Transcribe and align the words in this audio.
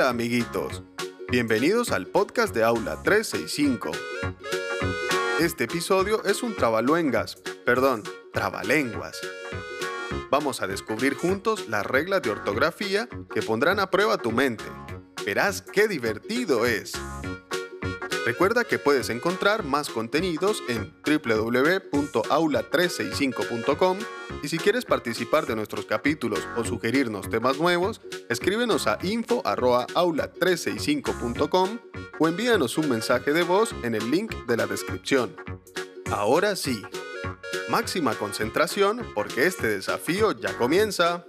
Hola 0.00 0.08
amiguitos, 0.08 0.82
bienvenidos 1.30 1.90
al 1.90 2.06
podcast 2.06 2.54
de 2.54 2.64
Aula 2.64 3.02
365. 3.02 3.90
Este 5.40 5.64
episodio 5.64 6.24
es 6.24 6.42
un 6.42 6.56
trabaluengas, 6.56 7.36
perdón, 7.66 8.04
trabalenguas. 8.32 9.20
Vamos 10.30 10.62
a 10.62 10.66
descubrir 10.66 11.12
juntos 11.12 11.68
las 11.68 11.84
reglas 11.84 12.22
de 12.22 12.30
ortografía 12.30 13.10
que 13.34 13.42
pondrán 13.42 13.78
a 13.78 13.90
prueba 13.90 14.16
tu 14.16 14.32
mente. 14.32 14.64
Verás 15.26 15.60
qué 15.60 15.86
divertido 15.86 16.64
es. 16.64 16.92
Recuerda 18.30 18.62
que 18.62 18.78
puedes 18.78 19.10
encontrar 19.10 19.64
más 19.64 19.88
contenidos 19.88 20.62
en 20.68 20.94
www.aula365.com 21.04 23.98
y 24.44 24.48
si 24.48 24.56
quieres 24.56 24.84
participar 24.84 25.46
de 25.46 25.56
nuestros 25.56 25.84
capítulos 25.84 26.46
o 26.56 26.62
sugerirnos 26.62 27.28
temas 27.28 27.58
nuevos, 27.58 28.00
escríbenos 28.28 28.86
a 28.86 28.98
info@aula365.com 29.02 31.78
o 32.20 32.28
envíanos 32.28 32.78
un 32.78 32.88
mensaje 32.88 33.32
de 33.32 33.42
voz 33.42 33.74
en 33.82 33.96
el 33.96 34.08
link 34.12 34.32
de 34.46 34.56
la 34.56 34.68
descripción. 34.68 35.34
Ahora 36.12 36.54
sí, 36.54 36.80
máxima 37.68 38.14
concentración 38.14 39.04
porque 39.12 39.46
este 39.46 39.66
desafío 39.66 40.38
ya 40.38 40.56
comienza. 40.56 41.24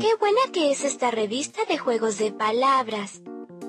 Qué 0.00 0.14
buena 0.18 0.40
que 0.54 0.72
es 0.72 0.84
esta 0.84 1.10
revista 1.10 1.66
de 1.66 1.76
juegos 1.76 2.16
de 2.16 2.32
palabras. 2.32 3.20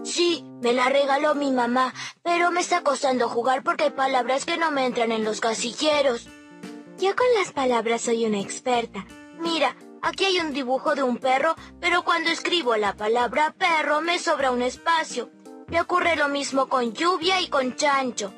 Sí, 0.04 0.44
me 0.62 0.74
la 0.74 0.90
regaló 0.90 1.34
mi 1.34 1.52
mamá, 1.52 1.94
pero 2.24 2.52
me 2.52 2.60
está 2.60 2.82
costando 2.82 3.30
jugar 3.30 3.64
porque 3.64 3.86
hay 3.86 3.90
palabras 3.92 4.46
que 4.46 4.58
no 4.58 4.70
me 4.70 4.86
entran 4.86 5.12
en 5.12 5.24
los 5.24 5.40
casilleros. 5.40 6.28
Yo 7.00 7.16
con 7.16 7.26
las 7.38 7.54
palabras 7.54 8.02
soy 8.02 8.26
una 8.26 8.40
experta. 8.40 9.06
Mira, 9.40 9.78
aquí 10.02 10.26
hay 10.26 10.40
un 10.40 10.54
dibujo 10.54 10.94
de 10.96 11.04
un 11.04 11.18
perro, 11.18 11.56
pero 11.80 12.04
cuando 12.04 12.30
escribo 12.30 12.76
la 12.76 12.96
palabra 12.96 13.56
perro 13.58 14.02
me 14.02 14.20
sobra 14.20 14.52
un 14.52 14.62
espacio. 14.62 15.32
Me 15.68 15.80
ocurre 15.80 16.18
lo 16.18 16.28
mismo 16.28 16.68
con 16.68 16.94
lluvia 16.94 17.40
y 17.40 17.48
con 17.48 17.76
chancho. 17.78 18.34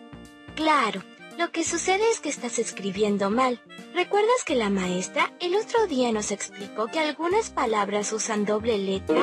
Claro, 0.56 1.04
lo 1.38 1.52
que 1.52 1.64
sucede 1.64 2.10
es 2.12 2.20
que 2.20 2.30
estás 2.30 2.60
escribiendo 2.60 3.30
mal. 3.32 3.60
¿Recuerdas 3.94 4.44
que 4.46 4.56
la 4.56 4.70
maestra 4.70 5.34
el 5.40 5.56
otro 5.56 5.88
día 5.88 6.12
nos 6.12 6.32
explicó 6.32 6.88
que 6.88 7.00
algunas 7.00 7.50
palabras 7.50 8.14
usan 8.14 8.46
doble 8.46 8.78
letra? 8.78 9.22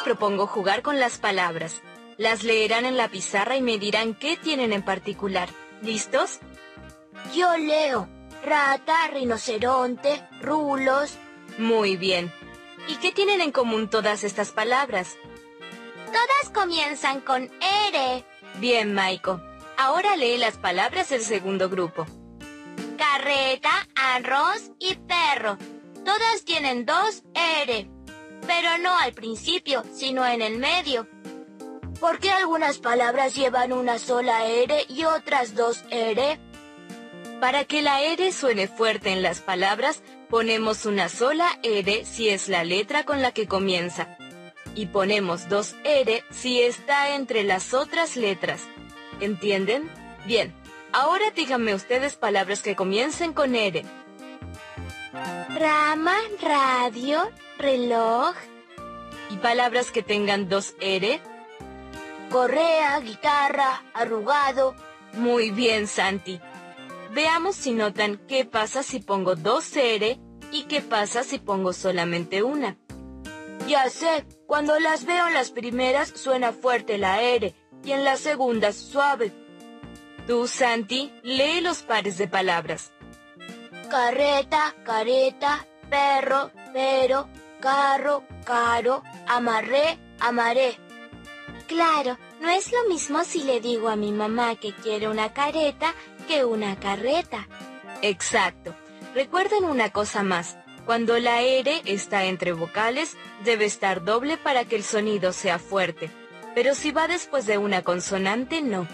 Les 0.00 0.16
propongo 0.16 0.46
jugar 0.46 0.80
con 0.80 0.98
las 0.98 1.18
palabras. 1.18 1.82
Las 2.16 2.42
leerán 2.42 2.86
en 2.86 2.96
la 2.96 3.08
pizarra 3.08 3.56
y 3.56 3.60
me 3.60 3.76
dirán 3.76 4.14
qué 4.14 4.38
tienen 4.38 4.72
en 4.72 4.82
particular. 4.82 5.50
¿Listos? 5.82 6.38
Yo 7.34 7.54
leo 7.58 8.08
rata, 8.42 9.08
rinoceronte, 9.12 10.26
rulos. 10.40 11.18
Muy 11.58 11.98
bien. 11.98 12.32
¿Y 12.88 12.94
qué 12.96 13.12
tienen 13.12 13.42
en 13.42 13.52
común 13.52 13.90
todas 13.90 14.24
estas 14.24 14.52
palabras? 14.52 15.18
Todas 16.06 16.54
comienzan 16.54 17.20
con 17.20 17.50
R. 17.92 18.24
Bien, 18.54 18.94
Maiko. 18.94 19.38
Ahora 19.76 20.16
lee 20.16 20.38
las 20.38 20.56
palabras 20.56 21.10
del 21.10 21.20
segundo 21.20 21.68
grupo. 21.68 22.06
Carreta, 22.96 23.86
arroz 23.94 24.70
y 24.78 24.94
perro. 24.94 25.58
Todas 26.06 26.46
tienen 26.46 26.86
dos 26.86 27.22
R 27.34 27.99
pero 28.50 28.78
no 28.78 28.98
al 28.98 29.12
principio, 29.12 29.84
sino 29.94 30.26
en 30.26 30.42
el 30.42 30.58
medio. 30.58 31.06
¿Por 32.00 32.18
qué 32.18 32.32
algunas 32.32 32.78
palabras 32.78 33.36
llevan 33.36 33.72
una 33.72 34.00
sola 34.00 34.44
R 34.44 34.86
y 34.88 35.04
otras 35.04 35.54
dos 35.54 35.84
R? 35.88 36.40
Para 37.40 37.62
que 37.64 37.80
la 37.80 38.02
R 38.02 38.32
suene 38.32 38.66
fuerte 38.66 39.10
en 39.10 39.22
las 39.22 39.38
palabras, 39.38 40.02
ponemos 40.28 40.84
una 40.84 41.08
sola 41.08 41.60
R 41.62 42.04
si 42.04 42.28
es 42.28 42.48
la 42.48 42.64
letra 42.64 43.04
con 43.04 43.22
la 43.22 43.30
que 43.30 43.46
comienza. 43.46 44.18
Y 44.74 44.86
ponemos 44.86 45.48
dos 45.48 45.76
R 45.84 46.24
si 46.32 46.60
está 46.60 47.14
entre 47.14 47.44
las 47.44 47.72
otras 47.72 48.16
letras. 48.16 48.62
¿Entienden? 49.20 49.88
Bien, 50.26 50.52
ahora 50.92 51.30
díganme 51.30 51.72
ustedes 51.72 52.16
palabras 52.16 52.62
que 52.62 52.74
comiencen 52.74 53.32
con 53.32 53.54
R. 53.54 53.84
Rama, 55.12 56.16
radio, 56.40 57.30
reloj. 57.58 58.34
¿Y 59.30 59.36
palabras 59.38 59.90
que 59.90 60.02
tengan 60.02 60.48
dos 60.48 60.76
R? 60.80 61.20
Correa, 62.30 63.00
guitarra, 63.00 63.82
arrugado. 63.92 64.76
Muy 65.14 65.50
bien, 65.50 65.88
Santi. 65.88 66.40
Veamos 67.12 67.56
si 67.56 67.72
notan 67.72 68.18
qué 68.28 68.44
pasa 68.44 68.84
si 68.84 69.00
pongo 69.00 69.34
dos 69.34 69.76
R 69.76 70.20
y 70.52 70.62
qué 70.64 70.80
pasa 70.80 71.24
si 71.24 71.40
pongo 71.40 71.72
solamente 71.72 72.44
una. 72.44 72.78
Ya 73.66 73.90
sé, 73.90 74.24
cuando 74.46 74.78
las 74.78 75.04
veo 75.06 75.26
en 75.26 75.34
las 75.34 75.50
primeras 75.50 76.08
suena 76.14 76.52
fuerte 76.52 76.98
la 76.98 77.20
R 77.20 77.52
y 77.84 77.92
en 77.92 78.04
las 78.04 78.20
segundas 78.20 78.76
suave. 78.76 79.32
Tú, 80.28 80.46
Santi, 80.46 81.12
lee 81.24 81.60
los 81.60 81.82
pares 81.82 82.16
de 82.16 82.28
palabras. 82.28 82.92
Carreta, 83.90 84.72
careta, 84.84 85.66
perro, 85.90 86.52
pero, 86.72 87.28
carro, 87.60 88.22
caro, 88.44 89.02
amarré, 89.26 89.98
amaré. 90.20 90.78
Claro, 91.66 92.16
no 92.40 92.48
es 92.50 92.70
lo 92.70 92.88
mismo 92.88 93.24
si 93.24 93.42
le 93.42 93.60
digo 93.60 93.88
a 93.88 93.96
mi 93.96 94.12
mamá 94.12 94.54
que 94.54 94.72
quiere 94.72 95.08
una 95.08 95.32
careta 95.32 95.92
que 96.28 96.44
una 96.44 96.78
carreta. 96.78 97.48
Exacto. 98.00 98.76
Recuerden 99.12 99.64
una 99.64 99.90
cosa 99.90 100.22
más. 100.22 100.56
Cuando 100.86 101.18
la 101.18 101.42
R 101.42 101.82
está 101.84 102.26
entre 102.26 102.52
vocales, 102.52 103.16
debe 103.44 103.64
estar 103.64 104.04
doble 104.04 104.36
para 104.36 104.64
que 104.66 104.76
el 104.76 104.84
sonido 104.84 105.32
sea 105.32 105.58
fuerte. 105.58 106.10
Pero 106.54 106.76
si 106.76 106.92
va 106.92 107.08
después 107.08 107.44
de 107.44 107.58
una 107.58 107.82
consonante, 107.82 108.62
no. 108.62 108.86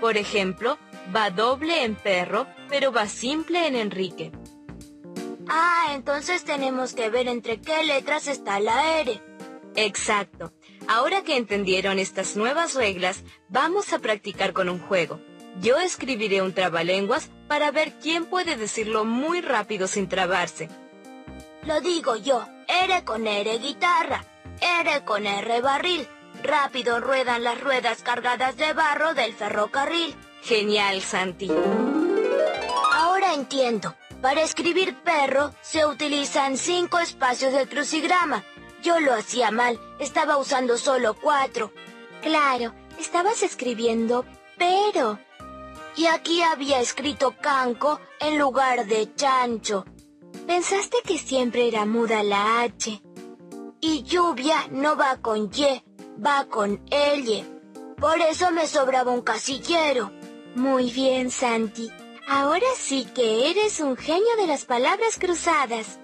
Por 0.00 0.18
ejemplo, 0.18 0.78
va 1.14 1.30
doble 1.30 1.84
en 1.84 1.94
perro, 1.94 2.46
pero 2.68 2.92
va 2.92 3.06
simple 3.06 3.66
en 3.66 3.76
Enrique. 3.76 4.32
Ah, 5.54 5.92
entonces 5.92 6.44
tenemos 6.44 6.94
que 6.94 7.10
ver 7.10 7.28
entre 7.28 7.60
qué 7.60 7.84
letras 7.84 8.26
está 8.26 8.58
la 8.58 9.00
R. 9.00 9.22
Exacto. 9.76 10.54
Ahora 10.88 11.22
que 11.22 11.36
entendieron 11.36 11.98
estas 11.98 12.36
nuevas 12.36 12.74
reglas, 12.74 13.22
vamos 13.50 13.92
a 13.92 13.98
practicar 13.98 14.54
con 14.54 14.70
un 14.70 14.78
juego. 14.78 15.20
Yo 15.60 15.76
escribiré 15.76 16.40
un 16.40 16.54
trabalenguas 16.54 17.30
para 17.48 17.70
ver 17.70 17.92
quién 18.00 18.24
puede 18.24 18.56
decirlo 18.56 19.04
muy 19.04 19.42
rápido 19.42 19.88
sin 19.88 20.08
trabarse. 20.08 20.70
Lo 21.64 21.82
digo 21.82 22.16
yo. 22.16 22.46
R 22.66 23.04
con 23.04 23.26
R 23.26 23.58
guitarra. 23.58 24.24
R 24.80 25.04
con 25.04 25.26
R 25.26 25.60
barril. 25.60 26.08
Rápido 26.42 26.98
ruedan 26.98 27.44
las 27.44 27.60
ruedas 27.60 28.02
cargadas 28.02 28.56
de 28.56 28.72
barro 28.72 29.12
del 29.12 29.34
ferrocarril. 29.34 30.16
Genial, 30.42 31.02
Santi. 31.02 31.50
Ahora 32.94 33.34
entiendo. 33.34 33.94
Para 34.22 34.42
escribir 34.42 34.96
perro 35.02 35.52
se 35.62 35.84
utilizan 35.84 36.56
cinco 36.56 37.00
espacios 37.00 37.52
de 37.52 37.66
crucigrama. 37.66 38.44
Yo 38.80 39.00
lo 39.00 39.12
hacía 39.12 39.50
mal, 39.50 39.80
estaba 39.98 40.36
usando 40.36 40.78
solo 40.78 41.14
cuatro. 41.14 41.72
Claro, 42.22 42.72
estabas 43.00 43.42
escribiendo 43.42 44.24
pero. 44.56 45.18
Y 45.96 46.06
aquí 46.06 46.40
había 46.40 46.78
escrito 46.78 47.34
canco 47.42 48.00
en 48.20 48.38
lugar 48.38 48.86
de 48.86 49.12
chancho. 49.12 49.84
Pensaste 50.46 50.98
que 51.04 51.18
siempre 51.18 51.66
era 51.66 51.84
muda 51.84 52.22
la 52.22 52.62
H. 52.62 53.02
Y 53.80 54.04
lluvia 54.04 54.68
no 54.70 54.96
va 54.96 55.16
con 55.16 55.50
Y, 55.52 55.82
va 56.24 56.44
con 56.44 56.80
L. 56.92 57.44
Por 57.98 58.20
eso 58.20 58.52
me 58.52 58.68
sobraba 58.68 59.10
un 59.10 59.22
casillero. 59.22 60.12
Muy 60.54 60.92
bien, 60.92 61.28
Santi. 61.32 61.90
Ahora 62.28 62.66
sí 62.76 63.06
que 63.14 63.50
eres 63.50 63.80
un 63.80 63.96
genio 63.96 64.36
de 64.38 64.46
las 64.46 64.64
palabras 64.64 65.18
cruzadas. 65.18 65.98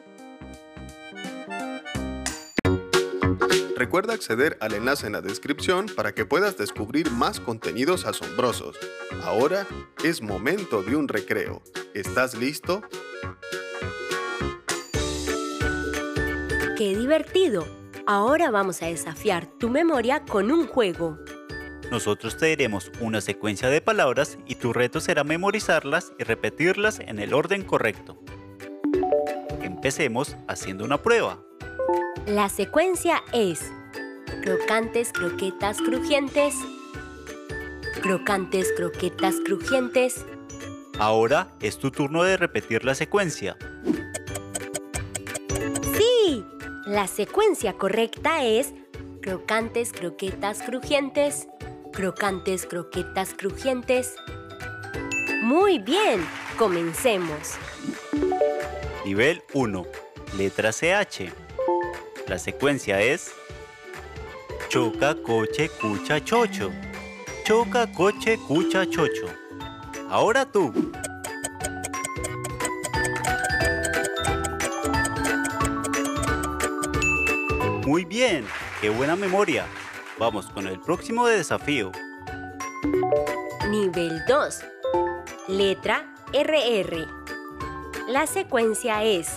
Recuerda 3.76 4.14
acceder 4.14 4.58
al 4.60 4.75
enlace 4.75 5.06
en 5.06 5.12
la 5.12 5.20
descripción 5.20 5.87
para 5.94 6.12
que 6.12 6.25
puedas 6.26 6.56
descubrir 6.56 7.12
más 7.12 7.38
contenidos 7.38 8.06
asombrosos. 8.06 8.76
Ahora 9.22 9.66
es 10.02 10.20
momento 10.20 10.82
de 10.82 10.96
un 10.96 11.06
recreo. 11.06 11.62
¿Estás 11.94 12.34
listo? 12.34 12.82
¡Qué 16.76 16.96
divertido! 16.96 17.66
Ahora 18.06 18.50
vamos 18.50 18.82
a 18.82 18.87
desafiar 18.87 19.46
tu 19.46 19.69
memoria 19.69 20.25
con 20.25 20.50
un 20.50 20.66
juego. 20.66 21.19
Nosotros 21.90 22.37
te 22.37 22.46
diremos 22.46 22.93
una 23.00 23.23
secuencia 23.23 23.70
de 23.70 23.81
palabras 23.81 24.37
y 24.46 24.56
tu 24.56 24.75
reto 24.75 25.00
será 25.00 25.25
memorizarlas 25.25 26.12
y 26.19 26.25
repetirlas 26.25 27.00
en 27.00 27.19
el 27.19 27.32
orden 27.32 27.64
correcto. 27.64 28.19
Empecemos 29.62 30.37
haciendo 30.49 30.85
una 30.85 31.00
prueba. 31.00 31.43
La 32.26 32.50
secuencia 32.50 33.23
es 33.32 33.73
crocantes, 34.43 35.12
croquetas, 35.12 35.79
crujientes. 35.79 36.55
Crocantes, 38.02 38.70
croquetas, 38.76 39.37
crujientes. 39.46 40.26
Ahora 40.99 41.55
es 41.62 41.79
tu 41.79 41.91
turno 41.91 42.23
de 42.23 42.37
repetir 42.37 42.84
la 42.84 42.94
secuencia. 42.94 43.56
¡Sí! 45.96 46.44
La 46.84 47.06
secuencia 47.06 47.73
correcta 47.73 48.44
es 48.44 48.75
crocantes, 49.23 49.93
croquetas, 49.93 50.62
crujientes, 50.62 51.49
crocantes, 51.98 52.64
croquetas, 52.64 53.34
crujientes. 53.36 54.14
Muy 55.42 55.80
bien, 55.80 56.24
comencemos. 56.56 57.56
Nivel 59.04 59.42
1. 59.52 59.84
Letra 60.36 60.70
CH. 60.70 61.32
La 62.28 62.38
secuencia 62.38 63.00
es 63.00 63.32
choca, 64.68 65.16
coche, 65.20 65.70
cucha, 65.80 66.24
chocho. 66.24 66.70
Choca, 67.42 67.90
coche, 67.92 68.38
cucha, 68.46 68.88
chocho. 68.88 69.26
Ahora 70.08 70.46
tú. 70.46 70.72
Muy 77.84 78.04
bien, 78.04 78.46
qué 78.80 78.88
buena 78.88 79.16
memoria. 79.16 79.66
Vamos 80.19 80.47
con 80.47 80.67
el 80.67 80.81
próximo 80.81 81.26
desafío. 81.29 81.93
Nivel 83.70 84.20
2. 84.26 84.61
Letra 85.47 86.12
RR. 86.32 87.06
La 88.09 88.26
secuencia 88.26 89.05
es 89.05 89.29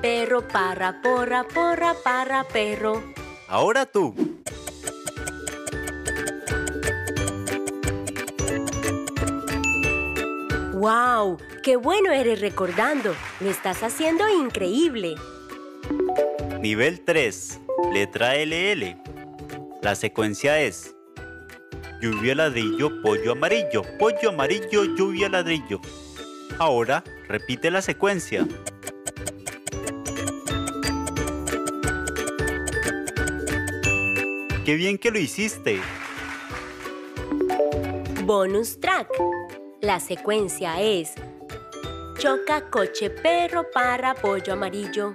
perro, 0.00 0.46
parra, 0.46 1.00
porra, 1.02 1.42
porra, 1.42 1.94
parra, 2.04 2.44
perro. 2.44 3.02
Ahora 3.48 3.84
tú. 3.84 4.14
¡Wow! 10.74 11.38
¡Qué 11.64 11.76
bueno 11.76 12.12
eres 12.12 12.40
recordando! 12.40 13.12
Lo 13.40 13.50
estás 13.50 13.82
haciendo 13.82 14.28
increíble. 14.28 15.16
Nivel 16.60 17.00
3. 17.00 17.60
Letra 17.92 18.36
LL. 18.36 19.13
La 19.84 19.94
secuencia 19.94 20.62
es 20.62 20.96
lluvia 22.00 22.34
ladrillo, 22.34 23.02
pollo 23.02 23.32
amarillo, 23.32 23.82
pollo 23.98 24.30
amarillo, 24.30 24.84
lluvia 24.96 25.28
ladrillo. 25.28 25.78
Ahora 26.58 27.04
repite 27.28 27.70
la 27.70 27.82
secuencia. 27.82 28.46
¡Qué 34.64 34.74
bien 34.74 34.96
que 34.96 35.10
lo 35.10 35.18
hiciste! 35.18 35.78
Bonus 38.22 38.80
track. 38.80 39.10
La 39.82 40.00
secuencia 40.00 40.80
es 40.80 41.12
choca, 42.18 42.70
coche, 42.70 43.10
perro, 43.10 43.66
parra, 43.70 44.14
pollo 44.14 44.54
amarillo. 44.54 45.12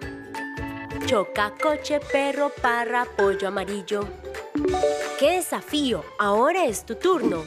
Choca, 1.07 1.55
coche, 1.59 1.99
perro, 2.11 2.51
parra, 2.61 3.07
pollo 3.17 3.47
amarillo. 3.47 4.28
¡Qué 5.19 5.31
desafío! 5.31 6.03
Ahora 6.17 6.65
es 6.65 6.85
tu 6.85 6.95
turno. 6.95 7.43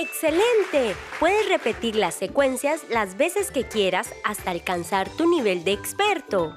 ¡Excelente! 0.00 0.96
Puedes 1.20 1.48
repetir 1.48 1.94
las 1.96 2.14
secuencias 2.14 2.82
las 2.90 3.16
veces 3.16 3.50
que 3.50 3.68
quieras 3.68 4.12
hasta 4.24 4.50
alcanzar 4.50 5.08
tu 5.10 5.30
nivel 5.30 5.64
de 5.64 5.72
experto. 5.72 6.54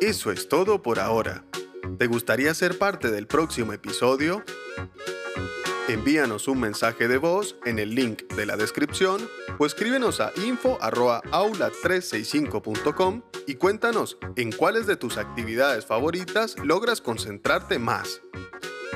Eso 0.00 0.30
es 0.30 0.48
todo 0.48 0.80
por 0.80 0.98
ahora. 0.98 1.44
¿Te 1.98 2.06
gustaría 2.06 2.54
ser 2.54 2.78
parte 2.78 3.10
del 3.10 3.26
próximo 3.26 3.72
episodio? 3.72 4.44
Envíanos 5.90 6.46
un 6.46 6.60
mensaje 6.60 7.08
de 7.08 7.18
voz 7.18 7.56
en 7.64 7.80
el 7.80 7.96
link 7.96 8.32
de 8.34 8.46
la 8.46 8.56
descripción 8.56 9.28
o 9.58 9.66
escríbenos 9.66 10.20
a 10.20 10.30
info@aula365.com 10.36 13.22
y 13.48 13.56
cuéntanos 13.56 14.16
en 14.36 14.52
cuáles 14.52 14.86
de 14.86 14.94
tus 14.94 15.18
actividades 15.18 15.84
favoritas 15.84 16.54
logras 16.62 17.00
concentrarte 17.00 17.80
más. 17.80 18.22